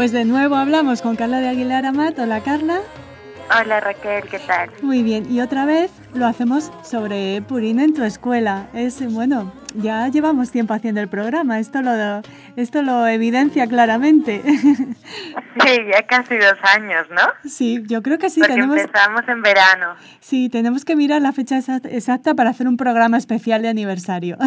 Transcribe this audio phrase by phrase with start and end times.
[0.00, 2.18] Pues de nuevo hablamos con Carla de Aguilar Amat.
[2.18, 2.80] Hola Carla.
[3.50, 4.70] Hola Raquel, ¿qué tal?
[4.80, 8.70] Muy bien, y otra vez lo hacemos sobre Purín en tu escuela.
[8.72, 11.92] Es bueno, ya llevamos tiempo haciendo el programa, esto lo,
[12.56, 14.42] esto lo evidencia claramente.
[15.66, 17.48] Sí, ya casi dos años, ¿no?
[17.48, 18.40] Sí, yo creo que sí.
[18.40, 19.96] Porque empezamos en verano.
[20.20, 24.36] Sí, tenemos que mirar la fecha exacta para hacer un programa especial de aniversario.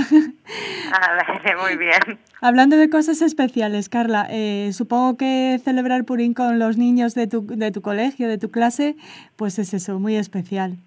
[0.95, 2.19] Ah, vale, muy bien.
[2.39, 7.47] Hablando de cosas especiales, Carla, eh, supongo que celebrar Purín con los niños de tu,
[7.47, 8.95] de tu colegio, de tu clase,
[9.35, 10.77] pues es eso, muy especial.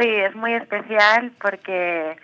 [0.00, 2.16] Sí, es muy especial porque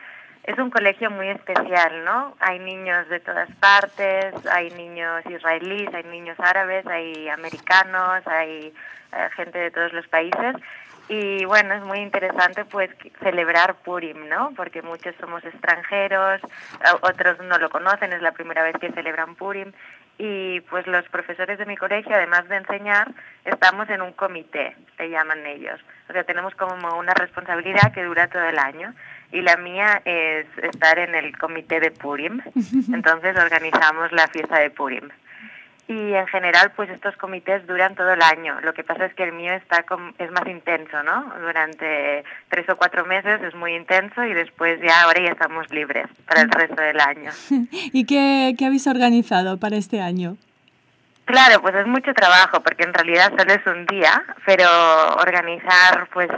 [0.46, 2.36] es un colegio muy especial, ¿no?
[2.40, 8.72] Hay niños de todas partes, hay niños israelíes, hay niños árabes, hay americanos, hay
[9.12, 10.54] eh, gente de todos los países
[11.08, 12.90] y bueno, es muy interesante pues
[13.22, 14.52] celebrar Purim, ¿no?
[14.56, 16.40] Porque muchos somos extranjeros,
[17.02, 19.72] otros no lo conocen, es la primera vez que celebran Purim
[20.18, 23.08] y pues los profesores de mi colegio, además de enseñar,
[23.44, 25.80] estamos en un comité, se llaman ellos.
[26.08, 28.92] O sea, tenemos como una responsabilidad que dura todo el año
[29.32, 32.40] y la mía es estar en el comité de Purim.
[32.92, 35.08] Entonces organizamos la fiesta de Purim.
[35.88, 38.60] Y en general, pues estos comités duran todo el año.
[38.62, 39.84] Lo que pasa es que el mío está
[40.18, 41.32] es más intenso, ¿no?
[41.40, 46.08] Durante tres o cuatro meses es muy intenso y después ya ahora ya estamos libres
[46.26, 47.30] para el resto del año.
[47.70, 50.36] ¿Y qué, qué habéis organizado para este año?
[51.26, 54.64] Claro, pues es mucho trabajo porque en realidad solo es un día, pero
[55.16, 56.30] organizar pues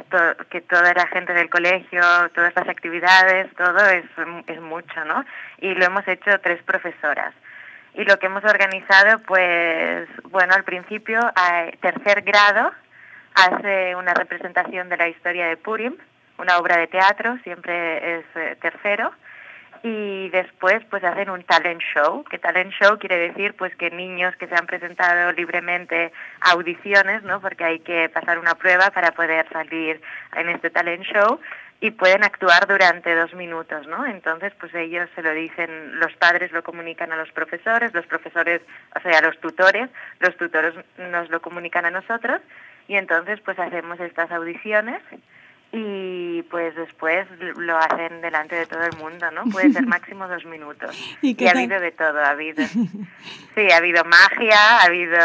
[0.49, 2.01] que toda la gente del colegio,
[2.35, 4.07] todas las actividades, todo es,
[4.47, 5.27] es mucho, ¿no?
[5.59, 7.35] Y lo hemos hecho tres profesoras.
[7.97, 12.73] Y lo que hemos organizado, pues bueno, al principio, a tercer grado,
[13.35, 15.97] hace una representación de la historia de Purim,
[16.39, 19.13] una obra de teatro, siempre es eh, tercero
[19.83, 24.35] y después pues hacen un talent show, que talent show quiere decir pues que niños
[24.37, 27.41] que se han presentado libremente a audiciones, ¿no?
[27.41, 30.01] Porque hay que pasar una prueba para poder salir
[30.37, 31.41] en este talent show
[31.81, 34.05] y pueden actuar durante dos minutos, ¿no?
[34.05, 38.63] Entonces, pues ellos se lo dicen, los padres lo comunican a los profesores, los profesores,
[38.97, 39.89] o sea, a los tutores,
[40.19, 42.41] los tutores nos lo comunican a nosotros
[42.89, 45.01] y entonces pues hacemos estas audiciones
[45.71, 49.45] y pues después lo hacen delante de todo el mundo, ¿no?
[49.45, 50.97] Puede ser máximo dos minutos.
[51.21, 52.65] Y, ha habido de todo, ha habido.
[53.55, 55.19] Sí, ha habido magia, ha habido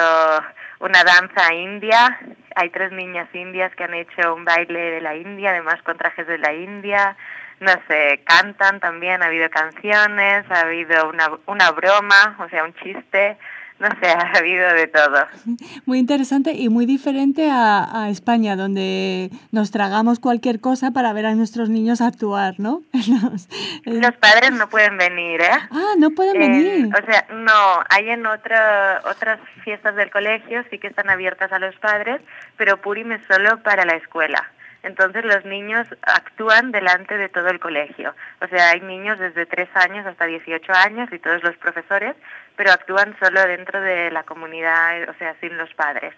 [0.79, 2.19] una danza india,
[2.55, 6.25] hay tres niñas indias que han hecho un baile de la India, además con trajes
[6.25, 7.15] de la India,
[7.59, 12.73] no sé, cantan también, ha habido canciones, ha habido una, una broma, o sea, un
[12.75, 13.37] chiste,
[13.83, 15.27] no sé, ha habido de todo.
[15.85, 21.35] Muy interesante y muy diferente a, España, donde nos tragamos cualquier cosa para ver a
[21.35, 22.81] nuestros niños actuar, ¿no?
[23.85, 25.51] Los, padres no pueden venir, ¿eh?
[25.72, 26.89] Ah, no pueden venir.
[26.93, 31.59] O sea, no, hay en otra, otras fiestas del colegio, sí que están abiertas a
[31.59, 32.22] los padres,
[32.57, 34.51] pero Purim es solo para la escuela.
[34.83, 38.13] Entonces los niños actúan delante de todo el colegio.
[38.41, 42.16] O sea, hay niños desde 3 años hasta 18 años y todos los profesores,
[42.56, 46.14] pero actúan solo dentro de la comunidad, o sea, sin los padres.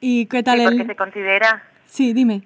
[0.00, 0.58] ¿Y qué tal?
[0.58, 1.62] Sí, porque se considera...
[1.86, 2.42] Sí, dime.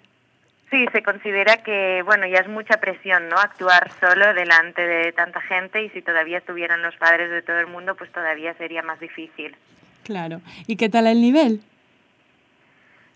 [0.71, 3.37] Sí, se considera que, bueno, ya es mucha presión, ¿no?
[3.37, 7.67] Actuar solo delante de tanta gente y si todavía estuvieran los padres de todo el
[7.67, 9.57] mundo, pues todavía sería más difícil.
[10.05, 10.41] Claro.
[10.69, 11.61] ¿Y qué tal el nivel?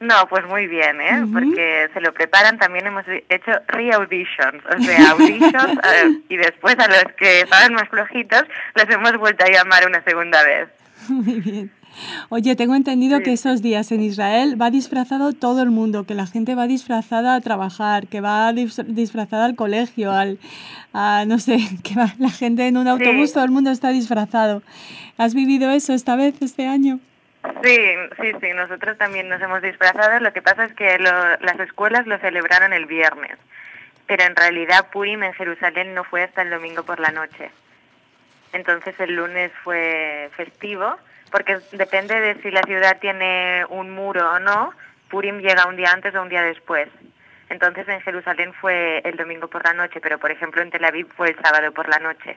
[0.01, 1.25] No, pues muy bien, ¿eh?
[1.33, 2.59] Porque se lo preparan.
[2.59, 7.89] También hemos hecho re-auditions, o sea, auditions eh, y después a los que estaban más
[7.89, 8.45] flojitos
[8.75, 10.69] los hemos vuelto a llamar una segunda vez.
[11.09, 11.71] Muy bien.
[12.29, 16.27] Oye, tengo entendido que esos días en Israel va disfrazado todo el mundo, que la
[16.27, 20.39] gente va disfrazada a trabajar, que va disfrazada al colegio, al,
[20.93, 24.63] a, no sé, que va la gente en un autobús, todo el mundo está disfrazado.
[25.19, 26.99] ¿Has vivido eso esta vez, este año?
[27.63, 27.79] Sí,
[28.21, 30.21] sí, sí, nosotros también nos hemos disfrazado.
[30.21, 33.39] Lo que pasa es que las escuelas lo celebraron el viernes,
[34.07, 37.51] pero en realidad Purim en Jerusalén no fue hasta el domingo por la noche.
[38.53, 40.97] Entonces el lunes fue festivo,
[41.31, 44.73] porque depende de si la ciudad tiene un muro o no,
[45.09, 46.89] Purim llega un día antes o un día después.
[47.51, 51.09] Entonces en Jerusalén fue el domingo por la noche, pero por ejemplo en Tel Aviv
[51.15, 52.37] fue el sábado por la noche.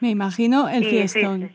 [0.00, 1.50] Me imagino el fiestón.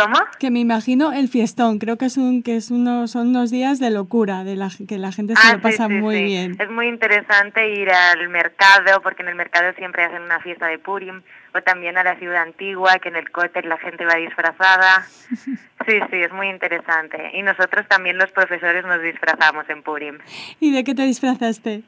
[0.00, 0.18] ¿Cómo?
[0.38, 1.78] Que me imagino el fiestón.
[1.78, 4.98] Creo que es un que es uno, son unos días de locura, de la que
[4.98, 6.56] la gente se ah, lo pasa muy bien.
[6.58, 10.78] Es muy interesante ir al mercado, porque en el mercado siempre hacen una fiesta de
[10.78, 11.22] Purim,
[11.54, 15.06] o también a la ciudad antigua, que en el cóctel la gente va disfrazada.
[15.86, 17.30] Sí, sí, es muy interesante.
[17.32, 20.18] Y nosotros también los profesores nos disfrazamos en Purim.
[20.60, 21.82] ¿Y de qué te disfrazaste?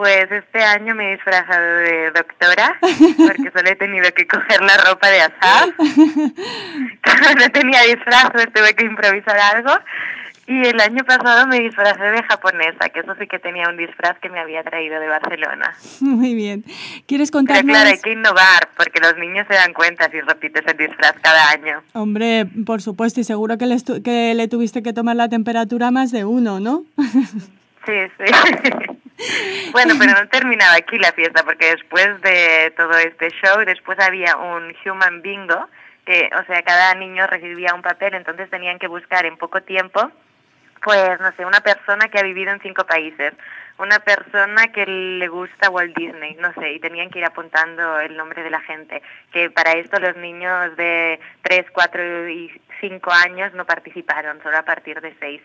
[0.00, 4.78] Pues este año me he disfrazado de doctora, porque solo he tenido que coger la
[4.78, 5.68] ropa de azar.
[7.38, 9.72] no tenía disfraz, tuve que improvisar algo.
[10.46, 14.18] Y el año pasado me disfrazé de japonesa, que eso sí que tenía un disfraz
[14.20, 15.74] que me había traído de Barcelona.
[16.00, 16.64] Muy bien.
[17.06, 17.66] ¿Quieres contarnos?
[17.66, 21.12] Pero claro, hay que innovar, porque los niños se dan cuenta si repites el disfraz
[21.20, 21.82] cada año.
[21.92, 26.10] Hombre, por supuesto, y seguro que le, que le tuviste que tomar la temperatura más
[26.10, 26.84] de uno, ¿no?
[27.84, 28.88] Sí, sí.
[29.72, 34.36] bueno, pero no terminaba aquí la fiesta, porque después de todo este show, después había
[34.36, 35.68] un human bingo,
[36.04, 40.10] que, o sea, cada niño recibía un papel, entonces tenían que buscar en poco tiempo
[40.82, 43.34] pues, no sé, una persona que ha vivido en cinco países,
[43.78, 48.16] una persona que le gusta Walt Disney, no sé, y tenían que ir apuntando el
[48.16, 49.02] nombre de la gente,
[49.32, 52.50] que para esto los niños de tres, cuatro y
[52.80, 55.42] cinco años no participaron, solo a partir de seis.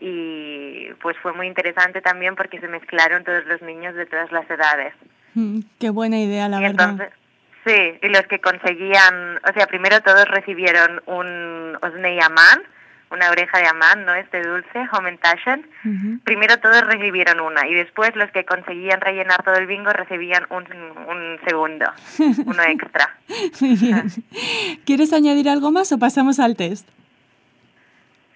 [0.00, 4.48] Y pues fue muy interesante también porque se mezclaron todos los niños de todas las
[4.50, 4.94] edades.
[5.34, 7.10] Mm, qué buena idea, la verdad.
[7.64, 12.62] sí, y los que conseguían, o sea, primero todos recibieron un Osneyaman,
[13.10, 14.14] una oreja de amán, ¿no?
[14.14, 15.66] Este dulce, Homentashen.
[16.24, 20.64] Primero todos recibieron una y después los que conseguían rellenar todo el bingo recibían un,
[21.08, 21.86] un segundo,
[22.46, 23.16] uno extra.
[24.84, 26.88] ¿Quieres añadir algo más o pasamos al test?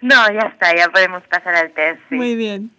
[0.02, 2.00] No, ya está, ya podemos pasar al test.
[2.10, 2.70] Muy bien.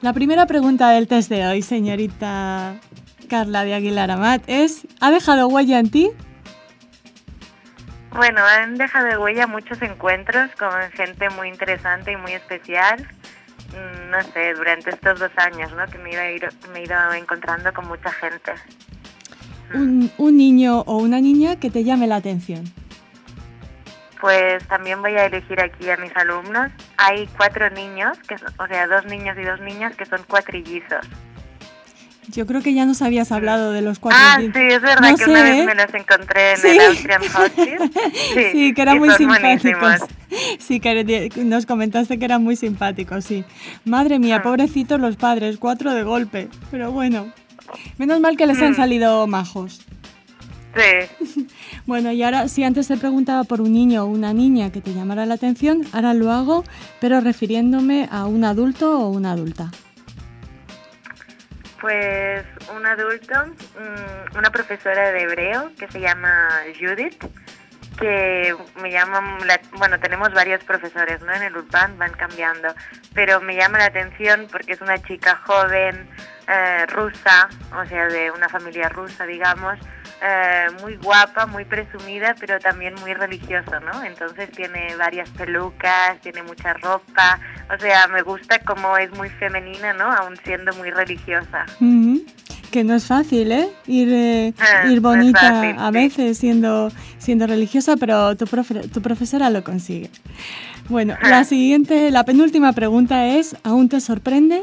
[0.00, 2.76] La primera pregunta del test de hoy, señorita
[3.28, 6.10] Carla de Aguilar Amat, es, ¿ha dejado huella en ti?
[8.12, 13.06] Bueno, han dejado huella muchos encuentros con gente muy interesante y muy especial.
[13.70, 15.86] Mm, no sé, durante estos dos años, ¿no?
[15.86, 18.52] Que me he ido, me he ido encontrando con mucha gente.
[19.72, 22.64] Un, un niño o una niña que te llame la atención.
[24.20, 26.70] Pues también voy a elegir aquí a mis alumnos.
[26.98, 31.06] Hay cuatro niños, que o sea, dos niños y dos niñas que son cuatrillizos.
[32.28, 34.20] Yo creo que ya nos habías hablado de los cuatro.
[34.22, 35.66] Ah, sí, es verdad que una vez ¿eh?
[35.66, 37.90] me los encontré en el Austrian Hospice.
[38.52, 40.00] Sí, que eran muy simpáticos.
[40.58, 43.44] Sí, que nos comentaste que eran muy simpáticos, sí.
[43.84, 44.42] Madre mía, mm.
[44.42, 46.48] pobrecitos los padres, cuatro de golpe.
[46.70, 47.32] Pero bueno,
[47.98, 48.76] menos mal que les han mm.
[48.76, 49.80] salido majos.
[50.74, 51.46] Sí.
[51.86, 54.94] Bueno, y ahora, si antes te preguntaba por un niño o una niña que te
[54.94, 56.62] llamara la atención, ahora lo hago,
[57.00, 59.72] pero refiriéndome a un adulto o una adulta.
[61.80, 62.44] Pues
[62.76, 66.48] un adulto, mm, una profesora de hebreo que se llama
[66.78, 67.24] Judith,
[67.98, 69.38] que me llama,
[69.72, 71.32] bueno, tenemos varios profesores, ¿no?
[71.32, 72.74] En el URBAN van cambiando,
[73.14, 76.08] pero me llama la atención porque es una chica joven,
[76.50, 77.48] eh, rusa,
[77.80, 79.78] o sea, de una familia rusa, digamos,
[80.22, 84.02] eh, muy guapa, muy presumida, pero también muy religiosa, ¿no?
[84.02, 87.38] Entonces tiene varias pelucas, tiene mucha ropa,
[87.72, 90.10] o sea, me gusta como es muy femenina, ¿no?
[90.10, 91.66] Aún siendo muy religiosa.
[92.70, 93.68] Que no es fácil, ¿eh?
[93.86, 99.64] Ir, eh, ah, ir bonita a veces siendo, siendo religiosa, pero tu, tu profesora lo
[99.64, 100.10] consigue.
[100.88, 104.62] Bueno, la siguiente, la penúltima pregunta es, ¿aún te sorprende?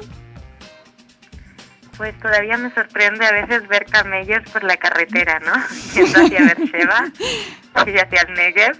[1.98, 5.54] Pues todavía me sorprende a veces ver camellos por la carretera, ¿no?
[5.94, 7.06] Yendo hacia Beersheba
[7.86, 8.78] y hacia el Negev.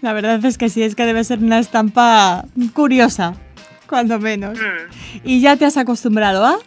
[0.00, 3.34] La verdad es que sí, es que debe ser una estampa curiosa,
[3.86, 4.58] cuando menos.
[4.58, 5.20] Mm.
[5.24, 6.58] ¿Y ya te has acostumbrado a?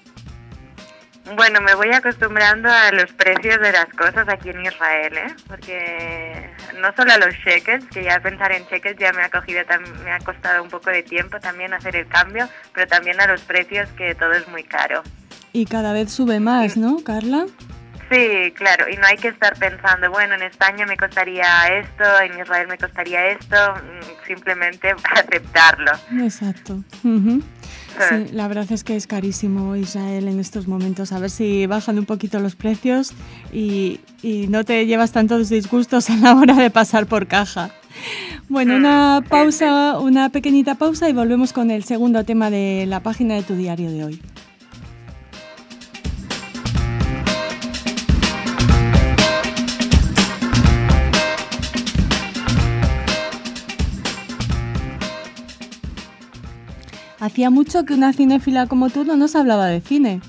[1.35, 5.35] Bueno, me voy acostumbrando a los precios de las cosas aquí en Israel, ¿eh?
[5.47, 9.61] Porque no solo a los cheques, que ya pensar en cheques ya me ha cogido,
[10.03, 13.41] me ha costado un poco de tiempo también hacer el cambio, pero también a los
[13.41, 15.03] precios que todo es muy caro.
[15.53, 17.45] Y cada vez sube más, ¿no, Carla?
[18.11, 21.45] Sí, claro, y no hay que estar pensando, bueno, en España me costaría
[21.79, 25.91] esto, en Israel me costaría esto, mm, simplemente aceptarlo.
[26.19, 26.83] Exacto.
[28.09, 31.11] Sí, la verdad es que es carísimo Israel en estos momentos.
[31.11, 33.13] A ver si bajan un poquito los precios
[33.51, 33.99] y,
[34.49, 37.71] no te llevas tantos disgustos a la hora de pasar por caja.
[38.49, 43.01] Bueno, una mm, pausa, una pequeñita pausa y volvemos con el segundo tema de la
[43.01, 44.21] página de tu diario de hoy.
[57.21, 60.21] Hacía mucho que una cinéfila como tú no nos hablaba de cine.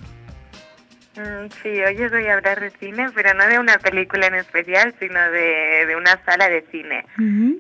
[1.16, 4.34] Mm, sí, hoy os voy a hablar de cine, pero no de una película en
[4.34, 7.06] especial, sino de, de una sala de cine.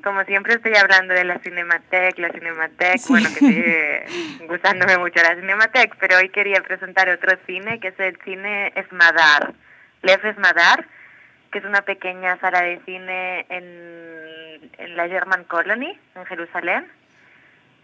[0.04, 4.04] Como siempre estoy hablando de la Cinematheque, la Cinematheque, bueno, que sigue
[4.48, 9.54] gustándome mucho la Cinematheque, pero hoy quería presentar otro cine, que es el cine Esmadar,
[10.02, 10.86] Lev Esmadar,
[11.50, 16.84] que es una pequeña sala de cine en, en la German Colony, en Jerusalén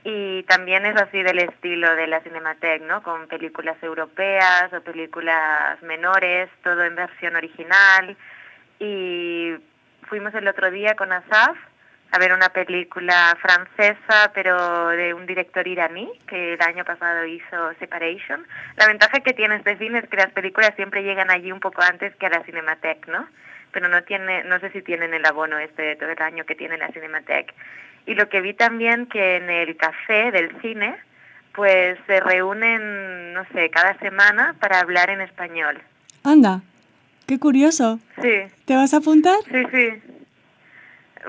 [0.05, 3.03] y también es así del estilo de la Cinematheque, ¿no?
[3.03, 8.17] Con películas europeas o películas menores, todo en versión original.
[8.79, 9.55] Y
[10.09, 11.57] fuimos el otro día con Asaf
[12.11, 17.75] a ver una película francesa, pero de un director iraní que el año pasado hizo
[17.79, 18.47] Separation.
[18.77, 21.83] La ventaja que tiene este cine es que las películas siempre llegan allí un poco
[21.83, 23.29] antes que a la Cinematheque, ¿no?
[23.73, 26.55] Pero no tiene, no sé si tienen el abono este de todo el año que
[26.55, 27.53] tiene la Cinematheque.
[28.09, 30.97] Y lo que vi también que en el café del cine,
[31.55, 35.79] pues se reúnen, no sé, cada semana para hablar en español.
[36.25, 36.63] Anda,
[37.27, 38.01] qué curioso.
[38.23, 38.47] Sí.
[38.65, 39.37] ¿Te vas a apuntar?
[39.53, 40.03] Sí, sí.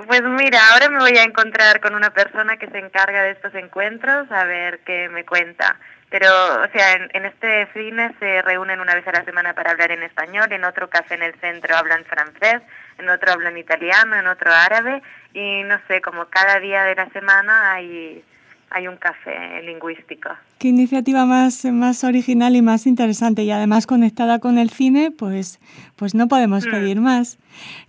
[0.07, 3.53] Pues mira, ahora me voy a encontrar con una persona que se encarga de estos
[3.55, 5.77] encuentros a ver qué me cuenta.
[6.10, 9.72] Pero, o sea, en, en, este cine se reúnen una vez a la semana para
[9.72, 12.62] hablar en español, en otro café en el centro hablan francés,
[12.98, 17.10] en otro hablan italiano, en otro árabe, y no sé, como cada día de la
[17.10, 18.24] semana hay,
[18.71, 20.29] hay un café lingüístico.
[20.57, 25.59] Qué iniciativa más, más original y más interesante y además conectada con el cine, pues,
[25.95, 26.71] pues no podemos mm.
[26.71, 27.38] pedir más.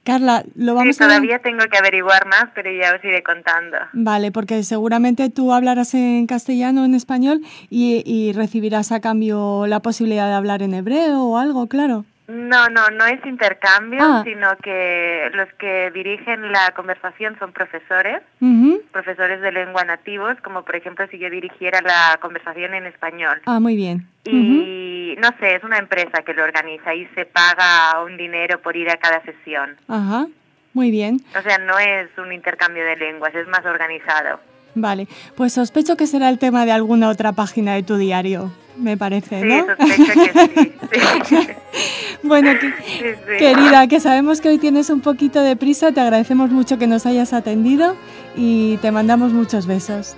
[0.04, 3.76] Carla, lo vamos sí, todavía tengo que averiguar más, pero ya os iré contando.
[3.92, 9.66] Vale, porque seguramente tú hablarás en castellano o en español y, y recibirás a cambio
[9.66, 12.04] la posibilidad de hablar en hebreo o algo, claro.
[12.30, 14.22] No, no, no es intercambio, ah.
[14.24, 18.22] sino que los que dirigen la conversación son profesores,
[18.92, 23.42] profesores de lengua nativos, como por ejemplo si yo dirigiera la conversación en español.
[23.46, 24.06] Ah, muy bien.
[24.24, 28.76] Y no sé, es una empresa que lo organiza y se paga un dinero por
[28.76, 29.76] ir a cada sesión.
[29.88, 30.28] Ajá,
[30.72, 31.20] muy bien.
[31.36, 34.38] O sea, no es un intercambio de lenguas, es más organizado.
[34.76, 38.96] Vale, pues sospecho que será el tema de alguna otra página de tu diario, me
[38.96, 39.66] parece, ¿no?
[39.80, 41.48] Sí, sospecho que sí.
[42.22, 42.52] bueno,
[43.38, 47.06] querida, que sabemos que hoy tienes un poquito de prisa, te agradecemos mucho que nos
[47.06, 47.96] hayas atendido
[48.36, 50.16] y te mandamos muchos besos.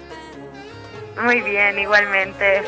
[1.23, 2.63] Muy bien, igualmente.